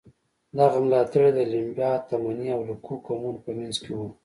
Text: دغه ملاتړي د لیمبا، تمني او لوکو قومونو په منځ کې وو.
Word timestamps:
دغه 0.57 0.77
ملاتړي 0.85 1.29
د 1.33 1.39
لیمبا، 1.51 1.91
تمني 2.09 2.47
او 2.55 2.61
لوکو 2.69 2.93
قومونو 3.05 3.43
په 3.45 3.51
منځ 3.57 3.75
کې 3.83 3.91
وو. 3.97 4.07